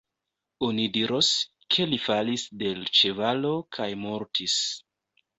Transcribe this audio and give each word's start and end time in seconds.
Oni 0.67 0.85
diros, 0.93 1.27
ke 1.75 1.85
li 1.91 1.99
falis 2.05 2.45
de 2.61 2.71
l' 2.79 2.89
ĉevalo 3.01 3.51
kaj 3.77 3.87
mortis. 4.07 4.57